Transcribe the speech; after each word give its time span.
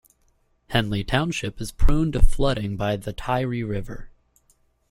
Henley 0.71 1.03
township 1.03 1.61
is 1.61 1.71
prone 1.71 2.11
to 2.13 2.23
flooding 2.23 2.75
by 2.75 2.95
the 2.95 3.13
Taieri 3.13 3.61
River. 3.61 4.09